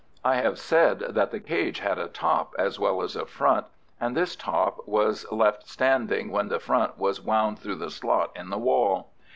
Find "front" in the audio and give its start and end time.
3.27-3.67, 6.59-6.97